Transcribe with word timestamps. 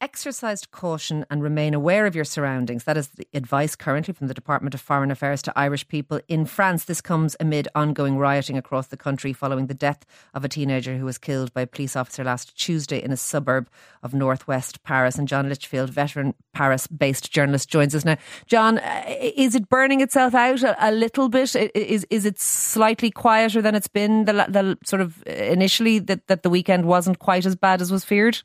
exercise 0.00 0.64
caution 0.66 1.24
and 1.30 1.42
remain 1.42 1.74
aware 1.74 2.06
of 2.06 2.14
your 2.14 2.24
surroundings. 2.24 2.84
That 2.84 2.96
is 2.96 3.08
the 3.08 3.26
advice 3.34 3.76
currently 3.76 4.14
from 4.14 4.28
the 4.28 4.34
Department 4.34 4.74
of 4.74 4.80
Foreign 4.80 5.10
Affairs 5.10 5.42
to 5.42 5.58
Irish 5.58 5.86
people 5.88 6.20
in 6.28 6.44
France. 6.46 6.84
This 6.84 7.00
comes 7.00 7.36
amid 7.40 7.68
ongoing 7.74 8.18
rioting 8.18 8.56
across 8.56 8.88
the 8.88 8.96
country 8.96 9.32
following 9.32 9.66
the 9.66 9.74
death 9.74 10.04
of 10.34 10.44
a 10.44 10.48
teenager 10.48 10.96
who 10.96 11.04
was 11.04 11.18
killed 11.18 11.52
by 11.52 11.62
a 11.62 11.66
police 11.66 11.96
officer 11.96 12.24
last 12.24 12.56
Tuesday 12.56 13.02
in 13.02 13.12
a 13.12 13.16
suburb 13.16 13.68
of 14.02 14.14
northwest 14.14 14.82
Paris. 14.82 15.18
And 15.18 15.28
John 15.28 15.48
Lichfield, 15.48 15.90
veteran 15.90 16.34
Paris 16.52 16.86
based 16.86 17.32
journalist, 17.32 17.68
joins 17.68 17.94
us 17.94 18.04
now. 18.04 18.16
John, 18.46 18.78
uh, 18.78 19.04
is 19.36 19.54
it 19.54 19.68
burning 19.68 20.00
itself 20.00 20.34
out 20.34 20.62
a, 20.62 20.88
a, 20.88 20.90
little 20.92 21.28
bit? 21.28 21.54
Is, 21.74 22.06
is 22.10 22.24
it 22.24 22.40
slightly 22.40 23.10
quieter 23.10 23.62
than 23.62 23.74
it's 23.74 23.88
been 23.88 24.24
the, 24.24 24.32
the 24.32 24.78
sort 24.84 25.02
of 25.02 25.22
initially 25.26 25.98
that, 26.00 26.26
that 26.26 26.42
the 26.42 26.50
weekend 26.50 26.86
wasn't 26.86 27.18
quite 27.18 27.46
as 27.46 27.56
bad 27.56 27.80
as 27.80 27.90
was 27.90 28.04
feared? 28.04 28.42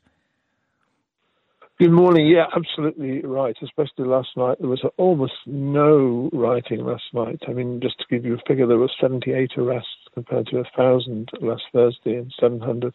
Good 1.82 1.90
morning. 1.90 2.28
Yeah, 2.28 2.44
absolutely 2.54 3.22
right. 3.24 3.56
Especially 3.60 4.04
last 4.04 4.28
night, 4.36 4.58
there 4.60 4.68
was 4.68 4.84
almost 4.98 5.32
no 5.46 6.30
rioting 6.32 6.84
last 6.84 7.02
night. 7.12 7.42
I 7.48 7.52
mean, 7.52 7.80
just 7.82 7.98
to 7.98 8.04
give 8.08 8.24
you 8.24 8.34
a 8.34 8.42
figure, 8.46 8.68
there 8.68 8.78
were 8.78 8.88
78 9.00 9.50
arrests 9.58 9.88
compared 10.14 10.46
to 10.46 10.58
1,000 10.58 11.30
last 11.40 11.64
Thursday 11.72 12.14
and 12.14 12.32
700 12.38 12.94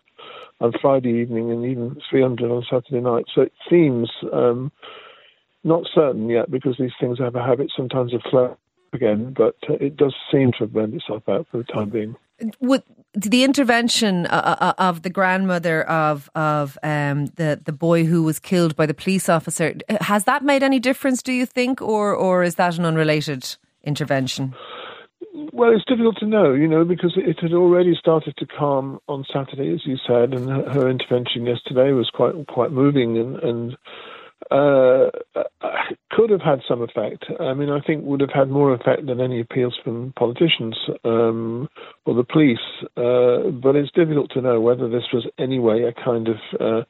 on 0.62 0.72
Friday 0.82 1.20
evening 1.20 1.52
and 1.52 1.66
even 1.66 1.98
300 2.10 2.50
on 2.50 2.64
Saturday 2.70 3.02
night. 3.02 3.26
So 3.36 3.42
it 3.42 3.52
seems 3.70 4.10
um, 4.32 4.72
not 5.66 5.84
certain 5.94 6.30
yet 6.30 6.50
because 6.50 6.78
these 6.80 6.96
things 6.98 7.20
have 7.20 7.36
a 7.36 7.44
habit 7.44 7.70
sometimes 7.76 8.14
of 8.14 8.22
flare 8.32 8.56
again, 8.94 9.36
but 9.38 9.58
uh, 9.70 9.74
it 9.82 9.98
does 9.98 10.16
seem 10.32 10.54
to 10.54 10.60
have 10.60 10.72
burned 10.72 10.94
itself 10.94 11.28
out 11.28 11.46
for 11.52 11.58
the 11.58 11.66
time 11.66 11.90
being. 11.90 12.16
The 13.14 13.44
intervention 13.44 14.28
uh, 14.28 14.56
uh, 14.60 14.74
of 14.78 15.02
the 15.02 15.10
grandmother 15.10 15.84
of 15.84 16.30
of 16.36 16.78
um, 16.84 17.28
the 17.36 17.60
the 17.64 17.72
boy 17.72 18.06
who 18.06 18.24
was 18.24 18.40
killed 18.40 18.76
by 18.76 18.86
the 18.86 18.94
police 18.94 19.30
officer 19.30 19.76
has 20.02 20.26
that 20.26 20.44
made 20.44 20.64
any 20.64 20.80
difference? 20.80 21.22
Do 21.22 21.34
you 21.34 21.46
think, 21.46 21.82
or 21.82 22.14
or 22.14 22.44
is 22.44 22.56
that 22.56 22.78
an 22.78 22.86
unrelated 22.86 23.56
intervention? 23.84 24.54
Well, 25.54 25.72
it's 25.72 25.86
difficult 25.86 26.18
to 26.20 26.26
know, 26.26 26.54
you 26.54 26.68
know, 26.68 26.84
because 26.84 27.14
it 27.16 27.40
had 27.40 27.54
already 27.54 27.96
started 28.00 28.36
to 28.38 28.46
calm 28.46 29.00
on 29.08 29.26
Saturday, 29.32 29.72
as 29.74 29.86
you 29.86 29.98
said, 30.08 30.34
and 30.34 30.50
her 30.50 30.90
intervention 30.90 31.46
yesterday 31.46 31.92
was 31.92 32.10
quite 32.14 32.34
quite 32.48 32.72
moving 32.72 33.18
and 33.18 33.36
and 33.38 33.78
uh, 34.52 35.10
could 36.18 36.32
have 36.32 36.42
had 36.42 36.62
some 36.68 36.82
effect. 36.82 37.26
I 37.40 37.54
mean, 37.54 37.70
I 37.70 37.80
think 37.80 38.04
would 38.04 38.22
have 38.22 38.32
had 38.34 38.50
more 38.50 38.74
effect 38.74 39.06
than 39.06 39.22
any 39.22 39.40
appeals 39.40 39.78
from 39.84 40.14
politicians 40.18 40.76
um, 41.06 41.70
or 42.06 42.16
the 42.16 42.24
police. 42.24 42.58
Uh, 42.98 43.52
but 43.52 43.76
it's 43.76 43.92
difficult 43.92 44.32
to 44.32 44.42
know 44.42 44.60
whether 44.60 44.90
this 44.90 45.04
was 45.14 45.28
anyway 45.38 45.84
a 45.84 45.94
kind 45.94 46.28
of 46.28 46.38
uh, 46.60 46.84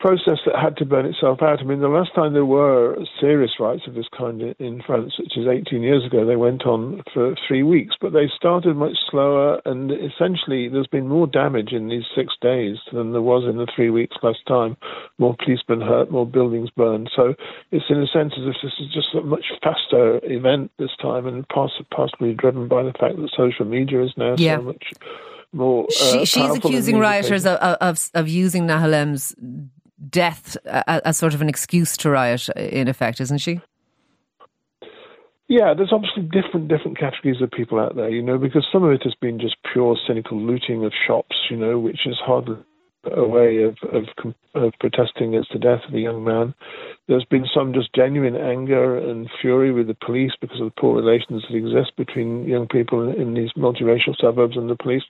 process 0.00 0.38
that 0.46 0.56
had 0.60 0.76
to 0.78 0.86
burn 0.86 1.04
itself 1.04 1.42
out. 1.42 1.60
I 1.60 1.64
mean, 1.64 1.80
the 1.80 1.88
last 1.88 2.14
time 2.14 2.32
there 2.32 2.44
were 2.44 2.96
serious 3.20 3.52
riots 3.60 3.86
of 3.86 3.94
this 3.94 4.08
kind 4.16 4.40
in 4.58 4.82
France, 4.84 5.12
which 5.18 5.36
is 5.36 5.46
18 5.46 5.82
years 5.82 6.04
ago, 6.06 6.24
they 6.24 6.36
went 6.36 6.64
on 6.64 7.02
for 7.12 7.36
three 7.46 7.62
weeks, 7.62 7.94
but 8.00 8.14
they 8.14 8.26
started 8.34 8.76
much 8.76 8.96
slower, 9.10 9.60
and 9.66 9.92
essentially 9.92 10.68
there's 10.68 10.86
been 10.86 11.06
more 11.06 11.26
damage 11.26 11.72
in 11.72 11.88
these 11.88 12.04
six 12.16 12.32
days 12.40 12.78
than 12.92 13.12
there 13.12 13.22
was 13.22 13.44
in 13.48 13.58
the 13.58 13.68
three 13.76 13.90
weeks 13.90 14.16
last 14.22 14.40
time. 14.48 14.76
More 15.18 15.36
policemen 15.44 15.82
hurt, 15.82 16.10
more 16.10 16.26
buildings 16.26 16.70
burned. 16.70 17.10
So 17.14 17.34
it's 17.70 17.84
in 17.90 18.02
a 18.02 18.06
sense 18.06 18.32
as 18.38 18.46
if 18.46 18.56
this 18.62 18.72
is 18.80 18.92
just 18.92 19.14
a 19.14 19.20
much 19.20 19.44
faster 19.62 20.18
event 20.24 20.72
this 20.78 20.96
time, 21.00 21.26
and 21.26 21.46
possibly 21.48 22.32
driven 22.32 22.68
by 22.68 22.82
the 22.82 22.92
fact 22.92 23.16
that 23.16 23.30
social 23.36 23.66
media 23.66 24.02
is 24.02 24.12
now 24.16 24.34
yeah. 24.38 24.56
so 24.56 24.62
much 24.62 24.92
more. 25.52 25.84
Uh, 25.84 25.90
she, 25.92 26.24
she's 26.24 26.56
accusing 26.56 26.98
rioters 26.98 27.44
of, 27.44 27.58
of, 27.58 28.10
of 28.14 28.28
using 28.28 28.66
Nahalem's 28.66 29.34
death 30.08 30.56
as 30.64 31.16
sort 31.16 31.34
of 31.34 31.42
an 31.42 31.48
excuse 31.48 31.96
to 31.98 32.10
riot, 32.10 32.48
in 32.56 32.88
effect, 32.88 33.20
isn't 33.20 33.38
she? 33.38 33.60
Yeah, 35.48 35.74
there's 35.74 35.92
obviously 35.92 36.22
different 36.22 36.68
different 36.68 36.96
categories 36.96 37.42
of 37.42 37.50
people 37.50 37.80
out 37.80 37.96
there, 37.96 38.08
you 38.08 38.22
know, 38.22 38.38
because 38.38 38.64
some 38.72 38.84
of 38.84 38.92
it 38.92 39.02
has 39.02 39.16
been 39.20 39.40
just 39.40 39.56
pure 39.72 39.96
cynical 40.06 40.40
looting 40.40 40.84
of 40.84 40.92
shops, 41.06 41.36
you 41.50 41.56
know, 41.56 41.76
which 41.76 42.06
is 42.06 42.16
hardly 42.24 42.56
a 43.04 43.26
way 43.26 43.62
of, 43.62 43.76
of, 43.92 44.04
of 44.54 44.72
protesting 44.78 45.34
against 45.34 45.52
the 45.52 45.58
death 45.58 45.80
of 45.88 45.94
a 45.94 45.98
young 45.98 46.22
man. 46.22 46.54
There's 47.08 47.24
been 47.24 47.46
some 47.52 47.72
just 47.72 47.92
genuine 47.94 48.36
anger 48.36 48.96
and 48.96 49.28
fury 49.40 49.72
with 49.72 49.88
the 49.88 49.96
police 50.06 50.32
because 50.40 50.60
of 50.60 50.66
the 50.66 50.80
poor 50.80 50.94
relations 50.94 51.42
that 51.48 51.56
exist 51.56 51.96
between 51.96 52.46
young 52.46 52.68
people 52.68 53.08
in, 53.08 53.20
in 53.20 53.34
these 53.34 53.50
multiracial 53.56 54.14
suburbs 54.20 54.56
and 54.56 54.70
the 54.70 54.76
police. 54.76 55.02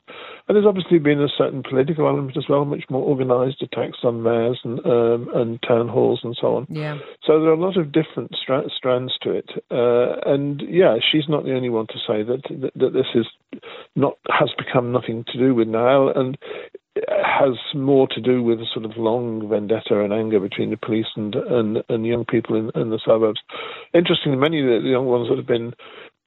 And 0.48 0.56
there's 0.56 0.66
obviously 0.66 0.98
been 0.98 1.20
a 1.20 1.28
certain 1.36 1.62
political 1.62 2.08
element 2.08 2.36
as 2.36 2.44
well, 2.48 2.64
much 2.64 2.84
more 2.88 3.06
organised 3.06 3.60
attacks 3.60 3.98
on 4.02 4.22
mayors 4.22 4.60
and 4.64 4.78
um, 4.86 5.28
and 5.34 5.62
town 5.62 5.88
halls 5.88 6.20
and 6.22 6.36
so 6.40 6.56
on. 6.56 6.66
Yeah. 6.70 6.98
So 7.26 7.40
there 7.40 7.50
are 7.50 7.54
a 7.54 7.60
lot 7.60 7.76
of 7.76 7.92
different 7.92 8.34
stra- 8.40 8.70
strands 8.74 9.12
to 9.22 9.32
it. 9.32 9.50
Uh, 9.70 10.20
and 10.24 10.62
yeah, 10.68 10.96
she's 11.10 11.28
not 11.28 11.44
the 11.44 11.54
only 11.54 11.70
one 11.70 11.86
to 11.88 11.98
say 12.06 12.22
that, 12.22 12.42
that 12.62 12.72
that 12.76 12.92
this 12.92 13.06
is 13.14 13.26
not 13.96 14.16
has 14.30 14.50
become 14.56 14.92
nothing 14.92 15.24
to 15.32 15.38
do 15.38 15.54
with 15.54 15.68
Nahel. 15.68 16.16
And 16.16 16.38
has 17.08 17.56
more 17.74 18.06
to 18.08 18.20
do 18.20 18.42
with 18.42 18.60
sort 18.72 18.84
of 18.84 18.96
long 18.96 19.48
vendetta 19.48 20.02
and 20.02 20.12
anger 20.12 20.40
between 20.40 20.70
the 20.70 20.76
police 20.76 21.06
and 21.16 21.34
and, 21.34 21.82
and 21.88 22.06
young 22.06 22.24
people 22.24 22.56
in, 22.56 22.70
in 22.80 22.90
the 22.90 23.00
suburbs. 23.04 23.40
Interestingly, 23.94 24.36
many 24.36 24.60
of 24.60 24.82
the 24.82 24.88
young 24.88 25.06
ones 25.06 25.28
that 25.28 25.36
have 25.36 25.46
been 25.46 25.74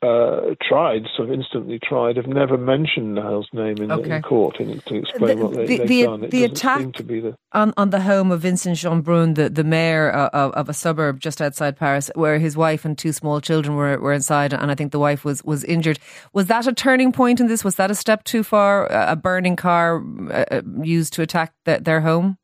uh, 0.03 0.55
tried, 0.61 1.03
sort 1.15 1.29
of 1.29 1.33
instantly 1.33 1.79
tried, 1.79 2.17
have 2.17 2.27
never 2.27 2.57
mentioned 2.57 3.15
Nahel's 3.15 3.47
name 3.53 3.77
in, 3.77 3.91
okay. 3.91 4.17
in 4.17 4.21
court 4.21 4.59
in, 4.59 4.79
to 4.81 4.95
explain 4.95 5.39
the, 5.39 5.45
what 5.45 5.55
they, 5.55 5.77
have 5.77 5.87
done. 5.87 6.23
It 6.25 6.31
the 6.31 6.43
attack 6.43 6.93
the... 6.97 7.35
On, 7.53 7.73
on 7.77 7.89
the 7.89 8.01
home 8.01 8.31
of 8.31 8.41
Vincent 8.41 8.77
Jeanbrun, 8.77 9.35
the, 9.35 9.49
the 9.49 9.63
mayor 9.63 10.09
of, 10.09 10.51
of, 10.53 10.69
a 10.69 10.73
suburb 10.73 11.19
just 11.19 11.41
outside 11.41 11.77
Paris, 11.77 12.11
where 12.15 12.37
his 12.37 12.57
wife 12.57 12.83
and 12.83 12.97
two 12.97 13.13
small 13.13 13.39
children 13.39 13.75
were, 13.75 13.97
were 13.99 14.13
inside, 14.13 14.53
and 14.53 14.69
I 14.69 14.75
think 14.75 14.91
the 14.91 14.99
wife 14.99 15.23
was, 15.23 15.43
was 15.43 15.63
injured. 15.63 15.99
Was 16.33 16.47
that 16.47 16.67
a 16.67 16.73
turning 16.73 17.11
point 17.11 17.39
in 17.39 17.47
this? 17.47 17.63
Was 17.63 17.75
that 17.75 17.89
a 17.89 17.95
step 17.95 18.23
too 18.25 18.43
far? 18.43 18.87
A 18.87 19.15
burning 19.15 19.55
car 19.55 20.03
uh, 20.29 20.45
uh, 20.51 20.61
used 20.81 21.13
to 21.13 21.21
attack 21.21 21.53
the, 21.65 21.79
their 21.79 22.01
home? 22.01 22.37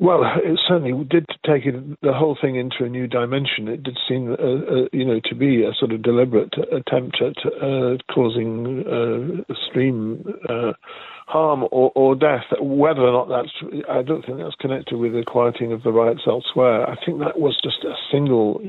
Well, 0.00 0.22
it 0.24 0.58
certainly 0.66 1.04
did 1.04 1.26
take 1.46 1.66
it, 1.66 1.74
the 2.00 2.14
whole 2.14 2.34
thing 2.40 2.56
into 2.56 2.84
a 2.84 2.88
new 2.88 3.06
dimension. 3.06 3.68
It 3.68 3.82
did 3.82 3.98
seem, 4.08 4.32
uh, 4.32 4.34
uh, 4.34 4.88
you 4.94 5.04
know, 5.04 5.20
to 5.26 5.34
be 5.34 5.62
a 5.62 5.74
sort 5.78 5.92
of 5.92 6.00
deliberate 6.00 6.54
attempt 6.72 7.20
at 7.20 7.36
uh, 7.46 7.98
causing 8.10 8.82
uh, 8.88 9.52
extreme 9.52 10.24
uh, 10.48 10.72
harm 11.26 11.64
or, 11.70 11.92
or, 11.94 12.14
death. 12.14 12.44
Whether 12.58 13.02
or 13.02 13.12
not 13.12 13.28
that's, 13.28 13.84
I 13.90 14.00
don't 14.00 14.24
think 14.24 14.38
that's 14.38 14.54
connected 14.54 14.96
with 14.96 15.12
the 15.12 15.22
quieting 15.26 15.70
of 15.70 15.82
the 15.82 15.92
riots 15.92 16.22
elsewhere. 16.26 16.88
I 16.88 16.96
think 17.04 17.18
that 17.18 17.38
was 17.38 17.60
just 17.62 17.84
a 17.84 17.92
single 18.10 18.62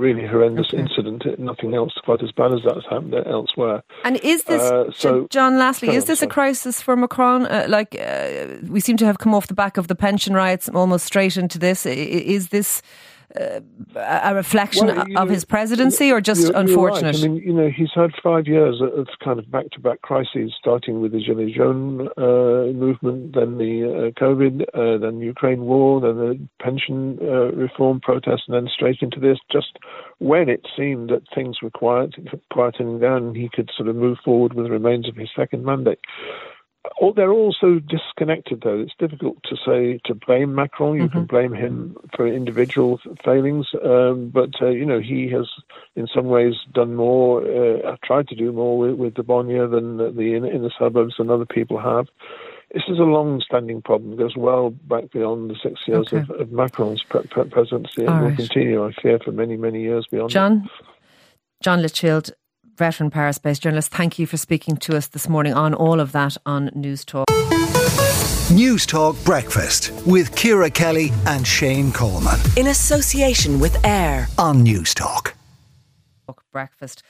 really 0.00 0.26
horrendous 0.26 0.68
okay. 0.72 0.82
incident. 0.82 1.22
Nothing 1.38 1.74
else 1.74 1.92
quite 2.04 2.22
as 2.22 2.32
bad 2.32 2.52
as 2.52 2.60
that's 2.64 2.86
happened 2.88 3.14
elsewhere. 3.26 3.82
And 4.04 4.16
is 4.24 4.44
this, 4.44 4.62
uh, 4.62 4.90
so, 4.92 5.28
John, 5.30 5.58
lastly, 5.58 5.94
is 5.94 6.06
this 6.06 6.22
a 6.22 6.26
crisis 6.26 6.80
for 6.80 6.96
Macron? 6.96 7.46
Uh, 7.46 7.66
like, 7.68 7.94
uh, 8.00 8.46
we 8.68 8.80
seem 8.80 8.96
to 8.96 9.06
have 9.06 9.18
come 9.18 9.34
off 9.34 9.46
the 9.46 9.54
back 9.54 9.76
of 9.76 9.88
the 9.88 9.94
pension 9.94 10.34
riots 10.34 10.68
almost 10.68 11.04
straight 11.04 11.36
into 11.36 11.58
this. 11.58 11.86
Is 11.86 12.48
this 12.48 12.82
uh, 13.38 13.60
a 13.96 14.34
reflection 14.34 14.86
well, 14.86 15.00
of 15.00 15.08
know, 15.08 15.26
his 15.26 15.44
presidency 15.44 16.10
or 16.10 16.20
just 16.20 16.48
you're, 16.48 16.56
unfortunate? 16.56 17.18
You're 17.18 17.30
right. 17.30 17.40
I 17.40 17.40
mean, 17.40 17.46
you 17.46 17.52
know, 17.52 17.70
he's 17.70 17.90
had 17.94 18.10
five 18.22 18.46
years 18.46 18.80
of 18.80 19.06
kind 19.22 19.38
of 19.38 19.50
back 19.50 19.70
to 19.70 19.80
back 19.80 20.02
crises, 20.02 20.52
starting 20.58 21.00
with 21.00 21.12
the 21.12 21.18
Gilets 21.18 21.54
Jaunes 21.54 22.08
uh, 22.16 22.72
movement, 22.76 23.34
then 23.34 23.58
the 23.58 24.12
uh, 24.16 24.20
COVID, 24.20 24.62
uh, 24.74 24.98
then 24.98 25.20
the 25.20 25.26
Ukraine 25.26 25.62
war, 25.62 26.00
then 26.00 26.16
the 26.16 26.48
pension 26.62 27.18
uh, 27.22 27.52
reform 27.52 28.00
protests, 28.00 28.44
and 28.48 28.54
then 28.54 28.68
straight 28.72 28.98
into 29.00 29.20
this, 29.20 29.38
just 29.50 29.78
when 30.18 30.48
it 30.48 30.66
seemed 30.76 31.10
that 31.10 31.22
things 31.34 31.62
were 31.62 31.70
quiet, 31.70 32.14
quietening 32.52 33.00
down 33.00 33.34
he 33.34 33.48
could 33.52 33.70
sort 33.76 33.88
of 33.88 33.96
move 33.96 34.18
forward 34.24 34.54
with 34.54 34.66
the 34.66 34.72
remains 34.72 35.08
of 35.08 35.16
his 35.16 35.28
second 35.36 35.64
mandate 35.64 36.00
they're 37.14 37.32
all 37.32 37.54
so 37.58 37.78
disconnected, 37.78 38.62
though. 38.62 38.80
It's 38.80 38.94
difficult 38.98 39.42
to 39.44 39.56
say 39.56 40.00
to 40.06 40.14
blame 40.14 40.54
Macron. 40.54 40.96
You 40.96 41.04
mm-hmm. 41.04 41.12
can 41.12 41.26
blame 41.26 41.52
him 41.52 41.96
for 42.16 42.26
individual 42.26 43.00
failings, 43.24 43.66
um, 43.84 44.30
but 44.32 44.50
uh, 44.62 44.68
you 44.68 44.86
know 44.86 45.00
he 45.00 45.28
has, 45.30 45.46
in 45.94 46.06
some 46.06 46.26
ways, 46.26 46.54
done 46.72 46.94
more, 46.94 47.42
uh, 47.42 47.96
tried 48.04 48.28
to 48.28 48.34
do 48.34 48.52
more 48.52 48.78
with, 48.78 48.94
with 48.94 49.14
the 49.14 49.22
Bonnier 49.22 49.66
than 49.66 49.98
the 49.98 50.34
in, 50.34 50.44
in 50.44 50.62
the 50.62 50.70
suburbs 50.78 51.14
than 51.18 51.30
other 51.30 51.46
people 51.46 51.78
have. 51.78 52.06
This 52.72 52.84
is 52.88 52.98
a 53.00 53.02
long-standing 53.02 53.82
problem. 53.82 54.12
It 54.12 54.18
goes 54.18 54.36
well 54.36 54.70
back 54.70 55.10
beyond 55.10 55.50
the 55.50 55.56
six 55.60 55.80
years 55.88 56.06
okay. 56.12 56.18
of, 56.18 56.30
of, 56.30 56.52
Macron's 56.52 57.02
pre- 57.02 57.26
pre- 57.26 57.44
presidency, 57.44 58.02
and 58.02 58.08
All 58.08 58.20
will 58.20 58.28
right. 58.28 58.36
continue, 58.36 58.86
I 58.86 58.92
fear, 58.92 59.18
for 59.18 59.32
many, 59.32 59.56
many 59.56 59.82
years 59.82 60.06
beyond. 60.08 60.30
John, 60.30 60.62
that. 60.62 60.86
John 61.62 61.82
Lichfield, 61.82 62.30
veteran 62.80 63.10
Paris 63.10 63.36
based 63.36 63.62
journalist, 63.62 63.92
thank 63.92 64.18
you 64.18 64.26
for 64.26 64.38
speaking 64.38 64.74
to 64.74 64.96
us 64.96 65.06
this 65.08 65.28
morning 65.28 65.52
on 65.52 65.74
all 65.74 66.00
of 66.00 66.12
that 66.12 66.38
on 66.46 66.70
News 66.74 67.04
Talk. 67.04 67.28
News 68.50 68.86
Talk 68.86 69.22
Breakfast 69.22 69.92
with 70.06 70.34
Ciara 70.34 70.70
Kelly 70.70 71.10
and 71.26 71.46
Shane 71.46 71.92
Coleman. 71.92 72.40
In 72.56 72.68
association 72.68 73.60
with 73.60 73.84
AIR 73.84 74.28
on 74.38 74.62
News 74.62 74.94
Talk. 74.94 75.34
Breakfast 76.52 77.02